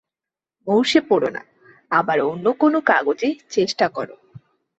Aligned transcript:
মুষড়ে 0.67 1.01
পড়ো 1.09 1.29
না, 1.29 1.41
আবার 1.91 2.17
অন্য 2.21 2.45
কোন 2.51 2.73
কাগজে 2.81 3.29
চেষ্টা 3.49 3.85
কর। 3.89 4.07